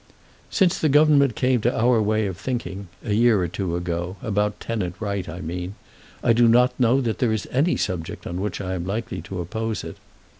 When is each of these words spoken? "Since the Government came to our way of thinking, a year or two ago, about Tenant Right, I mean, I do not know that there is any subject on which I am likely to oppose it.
"Since 0.49 0.79
the 0.79 0.89
Government 0.89 1.35
came 1.35 1.61
to 1.61 1.79
our 1.79 2.01
way 2.01 2.25
of 2.25 2.35
thinking, 2.35 2.87
a 3.05 3.13
year 3.13 3.39
or 3.39 3.47
two 3.47 3.75
ago, 3.75 4.15
about 4.23 4.59
Tenant 4.59 4.95
Right, 4.99 5.29
I 5.29 5.41
mean, 5.41 5.75
I 6.23 6.33
do 6.33 6.47
not 6.47 6.73
know 6.79 7.01
that 7.01 7.19
there 7.19 7.31
is 7.31 7.47
any 7.51 7.77
subject 7.77 8.25
on 8.25 8.41
which 8.41 8.59
I 8.59 8.73
am 8.73 8.83
likely 8.87 9.21
to 9.21 9.39
oppose 9.39 9.83
it. 9.83 9.97